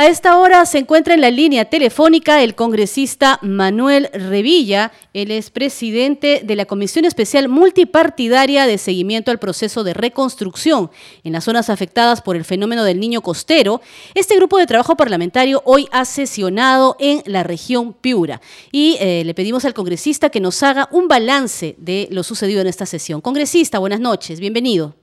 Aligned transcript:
A 0.00 0.06
esta 0.06 0.38
hora 0.38 0.64
se 0.64 0.78
encuentra 0.78 1.12
en 1.12 1.20
la 1.20 1.30
línea 1.30 1.66
telefónica 1.66 2.42
el 2.42 2.54
congresista 2.54 3.38
Manuel 3.42 4.08
Revilla. 4.14 4.92
Él 5.12 5.30
es 5.30 5.50
presidente 5.50 6.40
de 6.42 6.56
la 6.56 6.64
Comisión 6.64 7.04
Especial 7.04 7.50
Multipartidaria 7.50 8.66
de 8.66 8.78
Seguimiento 8.78 9.30
al 9.30 9.38
Proceso 9.38 9.84
de 9.84 9.92
Reconstrucción 9.92 10.90
en 11.22 11.34
las 11.34 11.44
zonas 11.44 11.68
afectadas 11.68 12.22
por 12.22 12.34
el 12.34 12.46
fenómeno 12.46 12.82
del 12.84 12.98
niño 12.98 13.20
costero. 13.20 13.82
Este 14.14 14.36
grupo 14.36 14.56
de 14.56 14.66
trabajo 14.66 14.96
parlamentario 14.96 15.60
hoy 15.66 15.86
ha 15.92 16.06
sesionado 16.06 16.96
en 16.98 17.22
la 17.26 17.42
región 17.42 17.92
Piura 17.92 18.40
y 18.72 18.96
eh, 19.00 19.22
le 19.26 19.34
pedimos 19.34 19.66
al 19.66 19.74
congresista 19.74 20.30
que 20.30 20.40
nos 20.40 20.62
haga 20.62 20.88
un 20.92 21.08
balance 21.08 21.74
de 21.76 22.08
lo 22.10 22.22
sucedido 22.22 22.62
en 22.62 22.68
esta 22.68 22.86
sesión. 22.86 23.20
Congresista, 23.20 23.78
buenas 23.78 24.00
noches, 24.00 24.40
bienvenido. 24.40 24.94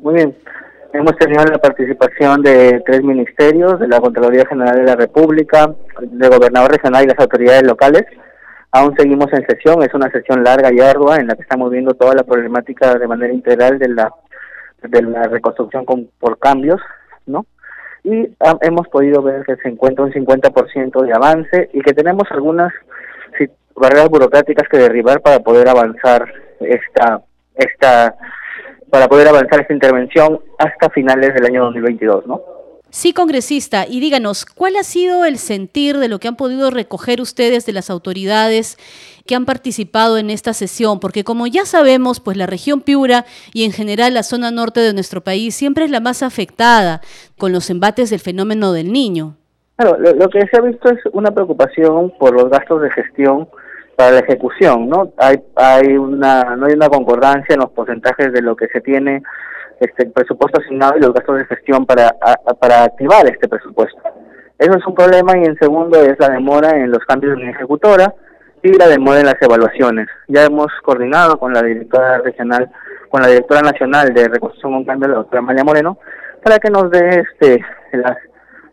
Muy 0.00 0.14
bien. 0.14 0.36
Hemos 0.92 1.16
tenido 1.16 1.44
la 1.44 1.58
participación 1.58 2.42
de 2.42 2.82
tres 2.86 3.02
ministerios, 3.02 3.78
de 3.78 3.88
la 3.88 4.00
Contraloría 4.00 4.46
General 4.46 4.76
de 4.76 4.84
la 4.84 4.96
República, 4.96 5.74
del 6.00 6.30
Gobernador 6.30 6.72
Regional 6.72 7.04
y 7.04 7.08
las 7.08 7.18
autoridades 7.18 7.62
locales. 7.62 8.04
Aún 8.72 8.94
seguimos 8.96 9.32
en 9.32 9.46
sesión, 9.46 9.82
es 9.82 9.92
una 9.92 10.10
sesión 10.10 10.42
larga 10.42 10.72
y 10.72 10.80
ardua 10.80 11.16
en 11.16 11.26
la 11.26 11.34
que 11.34 11.42
estamos 11.42 11.70
viendo 11.70 11.94
toda 11.94 12.14
la 12.14 12.22
problemática 12.22 12.98
de 12.98 13.06
manera 13.06 13.32
integral 13.32 13.78
de 13.78 13.88
la, 13.88 14.10
de 14.82 15.02
la 15.02 15.24
reconstrucción 15.24 15.84
con, 15.84 16.08
por 16.18 16.38
cambios, 16.38 16.80
¿no? 17.26 17.44
Y 18.04 18.28
ah, 18.40 18.56
hemos 18.62 18.88
podido 18.88 19.22
ver 19.22 19.44
que 19.44 19.56
se 19.56 19.68
encuentra 19.68 20.04
un 20.04 20.12
50% 20.12 21.02
de 21.02 21.12
avance 21.12 21.70
y 21.74 21.80
que 21.80 21.92
tenemos 21.92 22.24
algunas 22.30 22.72
barreras 23.74 24.08
burocráticas 24.08 24.68
que 24.68 24.78
derribar 24.78 25.20
para 25.20 25.40
poder 25.40 25.68
avanzar 25.68 26.32
esta 26.60 27.22
esta 27.54 28.14
para 28.90 29.08
poder 29.08 29.28
avanzar 29.28 29.60
esta 29.60 29.74
intervención 29.74 30.40
hasta 30.58 30.90
finales 30.90 31.34
del 31.34 31.44
año 31.44 31.64
2022, 31.64 32.26
¿no? 32.26 32.42
Sí, 32.90 33.12
congresista, 33.12 33.84
y 33.86 34.00
díganos, 34.00 34.46
¿cuál 34.46 34.76
ha 34.76 34.82
sido 34.82 35.26
el 35.26 35.36
sentir 35.36 35.98
de 35.98 36.08
lo 36.08 36.18
que 36.18 36.28
han 36.28 36.36
podido 36.36 36.70
recoger 36.70 37.20
ustedes 37.20 37.66
de 37.66 37.74
las 37.74 37.90
autoridades 37.90 38.78
que 39.26 39.34
han 39.34 39.44
participado 39.44 40.16
en 40.16 40.30
esta 40.30 40.54
sesión? 40.54 40.98
Porque 40.98 41.22
como 41.22 41.46
ya 41.46 41.66
sabemos, 41.66 42.18
pues 42.18 42.38
la 42.38 42.46
región 42.46 42.80
Piura 42.80 43.26
y 43.52 43.64
en 43.64 43.72
general 43.72 44.14
la 44.14 44.22
zona 44.22 44.50
norte 44.50 44.80
de 44.80 44.94
nuestro 44.94 45.20
país 45.20 45.54
siempre 45.54 45.84
es 45.84 45.90
la 45.90 46.00
más 46.00 46.22
afectada 46.22 47.02
con 47.36 47.52
los 47.52 47.68
embates 47.68 48.08
del 48.08 48.20
fenómeno 48.20 48.72
del 48.72 48.90
niño. 48.90 49.36
Claro, 49.76 49.98
lo 49.98 50.28
que 50.30 50.40
se 50.46 50.56
ha 50.56 50.62
visto 50.62 50.88
es 50.88 50.98
una 51.12 51.30
preocupación 51.30 52.10
por 52.18 52.32
los 52.32 52.48
gastos 52.48 52.80
de 52.80 52.90
gestión 52.90 53.48
para 53.98 54.12
la 54.12 54.20
ejecución, 54.20 54.88
¿no? 54.88 55.12
Hay, 55.16 55.42
hay 55.56 55.96
una, 55.96 56.54
no 56.54 56.66
hay 56.66 56.74
una 56.74 56.88
concordancia 56.88 57.54
en 57.54 57.58
los 57.58 57.72
porcentajes 57.72 58.32
de 58.32 58.42
lo 58.42 58.54
que 58.54 58.68
se 58.68 58.80
tiene 58.80 59.24
este 59.80 60.06
presupuesto 60.06 60.60
asignado 60.60 60.96
y 60.96 61.00
los 61.00 61.12
gastos 61.12 61.38
de 61.38 61.44
gestión 61.46 61.84
para, 61.84 62.14
para 62.60 62.84
activar 62.84 63.26
este 63.26 63.48
presupuesto. 63.48 64.00
Eso 64.56 64.78
es 64.78 64.86
un 64.86 64.94
problema 64.94 65.36
y 65.36 65.46
en 65.46 65.58
segundo 65.58 66.00
es 66.00 66.16
la 66.20 66.28
demora 66.28 66.78
en 66.78 66.92
los 66.92 67.04
cambios 67.06 67.36
de 67.36 67.42
la 67.42 67.50
ejecutora 67.50 68.14
y 68.62 68.72
la 68.74 68.86
demora 68.86 69.18
en 69.18 69.26
las 69.26 69.42
evaluaciones. 69.42 70.06
Ya 70.28 70.44
hemos 70.44 70.68
coordinado 70.84 71.36
con 71.36 71.52
la 71.52 71.62
directora 71.62 72.18
regional, 72.18 72.70
con 73.08 73.22
la 73.22 73.28
directora 73.28 73.62
nacional 73.62 74.14
de 74.14 74.28
reconstrucción 74.28 74.74
con 74.74 74.84
cambio, 74.84 75.08
la 75.08 75.16
doctora 75.16 75.42
María 75.42 75.64
Moreno, 75.64 75.98
para 76.44 76.60
que 76.60 76.70
nos 76.70 76.88
dé 76.92 77.24
este 77.26 77.64
las 77.94 78.16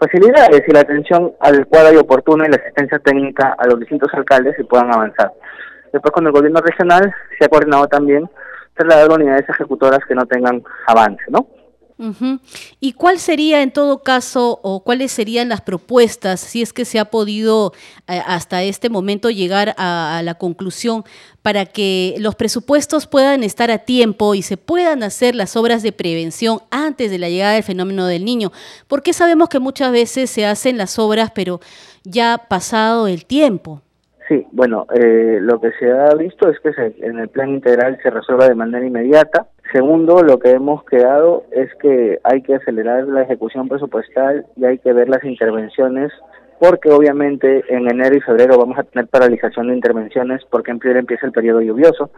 facilidades 0.00 0.62
y 0.66 0.72
la 0.72 0.80
atención 0.80 1.32
adecuada 1.40 1.92
y 1.92 1.96
oportuna 1.96 2.46
y 2.46 2.50
la 2.50 2.56
asistencia 2.56 2.98
técnica 2.98 3.54
a 3.58 3.66
los 3.66 3.78
distintos 3.78 4.12
alcaldes 4.14 4.58
y 4.58 4.64
puedan 4.64 4.92
avanzar. 4.92 5.32
Después 5.92 6.12
con 6.12 6.26
el 6.26 6.32
gobierno 6.32 6.60
regional 6.60 7.12
se 7.38 7.44
ha 7.44 7.48
coordinado 7.48 7.86
también 7.86 8.28
trasladar 8.74 9.10
unidades 9.10 9.48
ejecutoras 9.48 10.00
que 10.08 10.14
no 10.14 10.24
tengan 10.26 10.62
avance, 10.86 11.24
¿no? 11.28 11.46
¿Y 12.80 12.94
cuál 12.94 13.18
sería 13.18 13.62
en 13.62 13.72
todo 13.72 14.02
caso 14.02 14.58
o 14.62 14.82
cuáles 14.82 15.12
serían 15.12 15.50
las 15.50 15.60
propuestas, 15.60 16.40
si 16.40 16.62
es 16.62 16.72
que 16.72 16.84
se 16.84 16.98
ha 16.98 17.06
podido 17.06 17.72
eh, 18.08 18.20
hasta 18.26 18.62
este 18.62 18.88
momento 18.88 19.28
llegar 19.28 19.74
a, 19.76 20.22
la 20.24 20.34
conclusión, 20.34 21.04
para 21.42 21.66
que 21.66 22.14
los 22.18 22.34
presupuestos 22.36 23.06
puedan 23.06 23.42
estar 23.42 23.70
a 23.70 23.78
tiempo 23.78 24.34
y 24.34 24.42
se 24.42 24.56
puedan 24.56 25.02
hacer 25.02 25.34
las 25.34 25.56
obras 25.56 25.82
de 25.82 25.92
prevención 25.92 26.60
antes 26.70 27.10
de 27.10 27.18
la 27.18 27.28
llegada 27.28 27.54
del 27.54 27.62
fenómeno 27.62 28.06
del 28.06 28.24
niño? 28.24 28.50
Porque 28.88 29.12
sabemos 29.12 29.48
que 29.48 29.58
muchas 29.58 29.92
veces 29.92 30.30
se 30.30 30.46
hacen 30.46 30.78
las 30.78 30.98
obras, 30.98 31.30
pero 31.34 31.60
ya 32.04 32.46
pasado 32.48 33.08
el 33.08 33.26
tiempo. 33.26 33.82
Sí, 34.30 34.46
bueno, 34.52 34.86
eh, 34.94 35.38
lo 35.40 35.60
que 35.60 35.72
se 35.72 35.90
ha 35.90 36.14
visto 36.14 36.48
es 36.48 36.60
que 36.60 36.70
en 37.04 37.18
el 37.18 37.28
plan 37.28 37.50
integral 37.50 37.98
se 38.00 38.10
resuelva 38.10 38.48
de 38.48 38.54
manera 38.54 38.86
inmediata. 38.86 39.48
Segundo, 39.72 40.22
lo 40.22 40.38
que 40.40 40.50
hemos 40.50 40.84
quedado 40.84 41.44
es 41.52 41.72
que 41.76 42.18
hay 42.24 42.42
que 42.42 42.56
acelerar 42.56 43.04
la 43.04 43.22
ejecución 43.22 43.68
presupuestal 43.68 44.46
y 44.56 44.64
hay 44.64 44.78
que 44.78 44.92
ver 44.92 45.08
las 45.08 45.22
intervenciones 45.22 46.12
porque 46.58 46.90
obviamente 46.90 47.64
en 47.68 47.88
enero 47.88 48.16
y 48.16 48.20
febrero 48.20 48.58
vamos 48.58 48.78
a 48.78 48.82
tener 48.82 49.06
paralización 49.08 49.68
de 49.68 49.74
intervenciones 49.74 50.42
porque 50.50 50.72
en 50.72 50.78
primer 50.78 50.98
empieza 50.98 51.26
el 51.26 51.32
periodo 51.32 51.60
lluvioso 51.60 52.10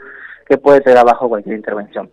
que 0.48 0.58
puede 0.58 0.80
traer 0.80 0.98
abajo 0.98 1.28
cualquier 1.28 1.56
intervención. 1.56 2.10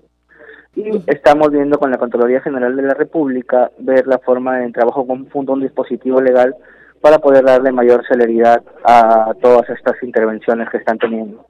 Y 0.75 1.03
estamos 1.07 1.51
viendo 1.51 1.79
con 1.79 1.89
la 1.89 1.97
Contraloría 1.97 2.41
General 2.41 2.75
de 2.75 2.83
la 2.83 2.93
República 2.93 3.71
ver 3.79 4.07
la 4.07 4.19
forma 4.19 4.59
de 4.59 4.71
trabajo 4.71 5.07
conjunto, 5.07 5.53
un 5.53 5.61
dispositivo 5.61 6.21
legal 6.21 6.55
para 7.01 7.17
poder 7.19 7.45
darle 7.45 7.71
mayor 7.71 8.05
celeridad 8.07 8.61
a 8.83 9.33
todas 9.41 9.69
estas 9.69 9.95
intervenciones 10.03 10.69
que 10.69 10.77
están 10.77 10.99
teniendo. 10.99 11.45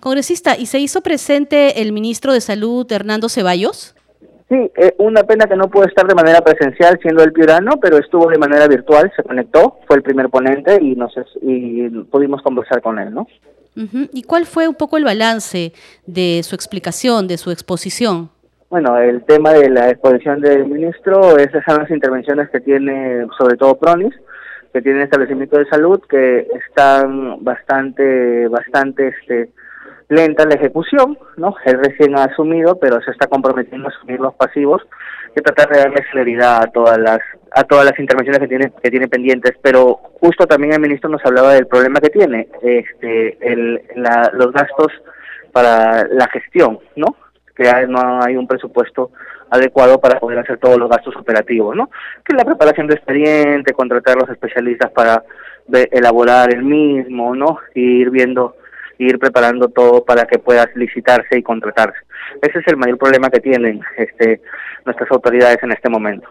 Congresista, 0.00 0.56
¿y 0.56 0.66
se 0.66 0.78
hizo 0.78 1.02
presente 1.02 1.82
el 1.82 1.92
ministro 1.92 2.32
de 2.32 2.40
Salud, 2.40 2.90
Hernando 2.90 3.28
Ceballos? 3.28 3.94
Sí, 4.48 4.70
eh, 4.76 4.94
una 4.98 5.22
pena 5.22 5.46
que 5.46 5.54
no 5.54 5.70
pudo 5.70 5.84
estar 5.84 6.06
de 6.06 6.14
manera 6.14 6.40
presencial 6.40 6.98
siendo 7.00 7.22
el 7.22 7.32
piurano, 7.32 7.78
pero 7.80 7.98
estuvo 7.98 8.28
de 8.28 8.38
manera 8.38 8.66
virtual, 8.66 9.12
se 9.14 9.22
conectó, 9.22 9.78
fue 9.86 9.96
el 9.96 10.02
primer 10.02 10.28
ponente 10.28 10.78
y, 10.82 10.96
nos, 10.96 11.12
y 11.40 11.88
pudimos 12.10 12.42
conversar 12.42 12.82
con 12.82 12.98
él, 12.98 13.14
¿no? 13.14 13.28
¿Y 14.12 14.24
cuál 14.24 14.46
fue 14.46 14.66
un 14.66 14.74
poco 14.74 14.96
el 14.96 15.04
balance 15.04 15.72
de 16.04 16.42
su 16.42 16.56
explicación, 16.56 17.28
de 17.28 17.38
su 17.38 17.50
exposición? 17.52 18.28
Bueno, 18.68 18.98
el 18.98 19.22
tema 19.24 19.52
de 19.52 19.70
la 19.70 19.90
exposición 19.90 20.40
del 20.40 20.66
ministro, 20.66 21.38
esas 21.38 21.64
son 21.64 21.78
las 21.78 21.90
intervenciones 21.90 22.50
que 22.50 22.60
tiene 22.60 23.26
sobre 23.38 23.56
todo 23.56 23.78
PRONIS, 23.78 24.14
que 24.72 24.82
tiene 24.82 25.02
establecimiento 25.02 25.58
de 25.58 25.66
salud, 25.66 26.00
que 26.08 26.46
están 26.66 27.42
bastante, 27.44 28.48
bastante 28.48 29.08
este, 29.08 29.50
lenta 30.08 30.44
la 30.44 30.54
ejecución, 30.54 31.18
¿no? 31.36 31.54
Él 31.64 31.78
recién 31.78 32.16
ha 32.16 32.24
asumido, 32.24 32.78
pero 32.78 33.00
se 33.02 33.10
está 33.10 33.26
comprometiendo 33.26 33.88
a 33.88 33.90
asumir 33.90 34.20
los 34.20 34.34
pasivos 34.34 34.82
y 35.36 35.40
tratar 35.40 35.70
de 35.70 35.78
darle 35.78 36.04
celeridad 36.10 36.62
a 36.62 36.66
todas 36.66 36.98
las 36.98 37.20
a 37.52 37.64
todas 37.64 37.84
las 37.84 37.98
intervenciones 37.98 38.40
que 38.40 38.48
tiene 38.48 38.72
que 38.82 38.90
tiene 38.90 39.08
pendientes, 39.08 39.52
pero 39.62 39.94
justo 40.20 40.46
también 40.46 40.72
el 40.72 40.80
ministro 40.80 41.10
nos 41.10 41.24
hablaba 41.24 41.54
del 41.54 41.66
problema 41.66 42.00
que 42.00 42.10
tiene, 42.10 42.48
este, 42.62 43.38
el, 43.40 43.82
la, 43.96 44.30
los 44.34 44.52
gastos 44.52 44.92
para 45.52 46.06
la 46.08 46.28
gestión, 46.28 46.78
¿no? 46.96 47.16
que 47.60 47.86
no 47.86 48.22
hay 48.22 48.36
un 48.36 48.46
presupuesto 48.46 49.10
adecuado 49.50 50.00
para 50.00 50.18
poder 50.18 50.38
hacer 50.38 50.58
todos 50.58 50.78
los 50.78 50.88
gastos 50.88 51.14
operativos, 51.16 51.76
¿no? 51.76 51.90
Que 52.24 52.34
la 52.34 52.44
preparación 52.44 52.86
de 52.86 52.94
expediente, 52.94 53.72
contratar 53.72 54.16
los 54.16 54.30
especialistas 54.30 54.90
para 54.92 55.24
elaborar 55.90 56.52
el 56.54 56.62
mismo, 56.62 57.34
¿no? 57.34 57.58
Y 57.74 58.00
ir 58.00 58.10
viendo, 58.10 58.56
ir 58.98 59.18
preparando 59.18 59.68
todo 59.68 60.04
para 60.04 60.24
que 60.26 60.38
pueda 60.38 60.68
licitarse 60.74 61.38
y 61.38 61.42
contratarse. 61.42 61.98
Ese 62.42 62.58
es 62.58 62.66
el 62.68 62.76
mayor 62.76 62.98
problema 62.98 63.30
que 63.30 63.40
tienen 63.40 63.80
este, 63.96 64.40
nuestras 64.84 65.10
autoridades 65.10 65.62
en 65.62 65.72
este 65.72 65.88
momento. 65.88 66.28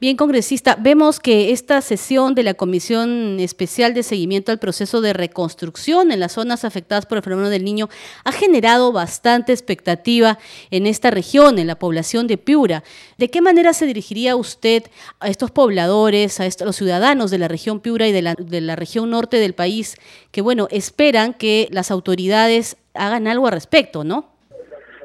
Bien, 0.00 0.16
congresista, 0.16 0.76
vemos 0.78 1.20
que 1.20 1.52
esta 1.52 1.80
sesión 1.80 2.34
de 2.34 2.42
la 2.42 2.54
Comisión 2.54 3.38
Especial 3.40 3.94
de 3.94 4.02
Seguimiento 4.02 4.50
al 4.50 4.58
Proceso 4.58 5.00
de 5.00 5.12
Reconstrucción 5.12 6.12
en 6.12 6.20
las 6.20 6.32
zonas 6.32 6.64
afectadas 6.64 7.06
por 7.06 7.18
el 7.18 7.24
fenómeno 7.24 7.50
del 7.50 7.64
niño 7.64 7.88
ha 8.24 8.32
generado 8.32 8.92
bastante 8.92 9.52
expectativa 9.52 10.38
en 10.70 10.86
esta 10.86 11.10
región, 11.10 11.58
en 11.58 11.66
la 11.66 11.78
población 11.78 12.26
de 12.26 12.38
Piura. 12.38 12.82
¿De 13.18 13.28
qué 13.28 13.40
manera 13.40 13.72
se 13.74 13.86
dirigiría 13.86 14.34
usted 14.34 14.84
a 15.20 15.28
estos 15.28 15.50
pobladores, 15.50 16.40
a 16.40 16.46
estos, 16.46 16.66
los 16.66 16.76
ciudadanos 16.76 17.30
de 17.30 17.38
la 17.38 17.48
región 17.48 17.80
Piura 17.80 18.08
y 18.08 18.12
de 18.12 18.22
la, 18.22 18.34
de 18.34 18.60
la 18.60 18.76
región 18.76 19.10
norte 19.10 19.36
del 19.38 19.54
país, 19.54 19.96
que, 20.30 20.40
bueno, 20.40 20.68
esperan 20.70 21.34
que 21.34 21.68
las 21.70 21.90
autoridades 21.90 22.76
hagan 22.94 23.26
algo 23.28 23.46
al 23.46 23.52
respecto, 23.52 24.04
¿no? 24.04 24.31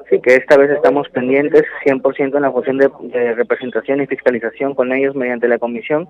Sí, 0.09 0.21
que 0.21 0.36
esta 0.36 0.56
vez 0.56 0.71
estamos 0.71 1.09
pendientes 1.09 1.63
100% 1.86 2.36
en 2.36 2.42
la 2.42 2.51
función 2.51 2.77
de, 2.77 3.33
representación 3.33 4.01
y 4.01 4.07
fiscalización 4.07 4.74
con 4.74 4.94
ellos 4.94 5.15
mediante 5.15 5.50
la 5.50 5.57
comisión 5.57 6.07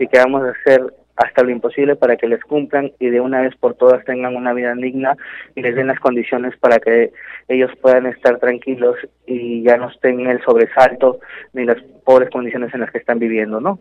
y 0.00 0.08
que 0.08 0.18
vamos 0.18 0.42
a 0.42 0.50
hacer 0.50 0.82
hasta 1.14 1.44
lo 1.44 1.50
imposible 1.50 1.94
para 1.94 2.16
que 2.16 2.26
les 2.26 2.42
cumplan 2.42 2.92
y 2.98 3.08
de 3.08 3.20
una 3.20 3.42
vez 3.42 3.54
por 3.56 3.74
todas 3.74 4.04
tengan 4.04 4.34
una 4.34 4.52
vida 4.52 4.74
digna 4.74 5.16
y 5.54 5.62
les 5.62 5.76
den 5.76 5.86
las 5.86 6.00
condiciones 6.00 6.56
para 6.58 6.80
que 6.80 7.12
ellos 7.46 7.70
puedan 7.80 8.06
estar 8.06 8.38
tranquilos 8.38 8.96
y 9.26 9.62
ya 9.62 9.76
no 9.76 9.90
estén 9.90 10.20
en 10.20 10.26
el 10.26 10.42
sobresalto 10.42 11.20
ni 11.52 11.64
las 11.64 11.80
pobres 12.04 12.30
condiciones 12.30 12.74
en 12.74 12.80
las 12.80 12.90
que 12.90 12.98
están 12.98 13.20
viviendo, 13.20 13.60
¿no? 13.60 13.78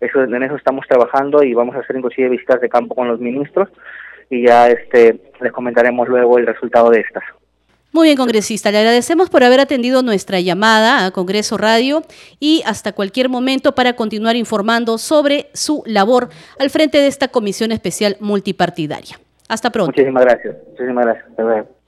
Eso, 0.00 0.22
en 0.22 0.42
eso 0.42 0.56
estamos 0.56 0.86
trabajando 0.86 1.42
y 1.42 1.54
vamos 1.54 1.74
a 1.74 1.80
hacer 1.80 1.96
inclusive 1.96 2.28
visitas 2.28 2.60
de 2.60 2.68
campo 2.68 2.94
con 2.94 3.08
los 3.08 3.18
ministros 3.18 3.68
y 4.28 4.46
ya 4.46 4.68
este 4.68 5.18
les 5.40 5.52
comentaremos 5.52 6.06
luego 6.06 6.38
el 6.38 6.46
resultado 6.46 6.90
de 6.90 7.00
estas. 7.00 7.24
Muy 7.92 8.06
bien, 8.06 8.16
congresista. 8.16 8.70
Le 8.70 8.78
agradecemos 8.78 9.30
por 9.30 9.42
haber 9.42 9.58
atendido 9.58 10.02
nuestra 10.02 10.38
llamada 10.38 11.04
a 11.04 11.10
Congreso 11.10 11.56
Radio 11.58 12.02
y 12.38 12.62
hasta 12.64 12.92
cualquier 12.92 13.28
momento 13.28 13.74
para 13.74 13.94
continuar 13.94 14.36
informando 14.36 14.96
sobre 14.96 15.50
su 15.54 15.82
labor 15.86 16.28
al 16.60 16.70
frente 16.70 16.98
de 16.98 17.08
esta 17.08 17.28
comisión 17.28 17.72
especial 17.72 18.16
multipartidaria. 18.20 19.18
Hasta 19.48 19.70
pronto. 19.70 19.90
Muchísimas 19.90 20.24
gracias. 20.24 20.56
Muchísimas 20.70 21.04
gracias. 21.04 21.79